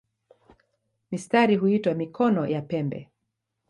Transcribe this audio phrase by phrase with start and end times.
[1.11, 3.09] Mistari huitwa "mikono" ya pembe.